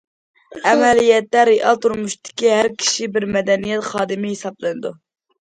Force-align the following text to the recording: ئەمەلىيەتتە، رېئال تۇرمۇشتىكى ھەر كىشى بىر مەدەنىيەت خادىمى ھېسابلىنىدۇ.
ئەمەلىيەتتە، 0.69 1.43
رېئال 1.49 1.77
تۇرمۇشتىكى 1.83 2.49
ھەر 2.55 2.71
كىشى 2.81 3.11
بىر 3.19 3.27
مەدەنىيەت 3.37 3.87
خادىمى 3.91 4.35
ھېسابلىنىدۇ. 4.35 4.95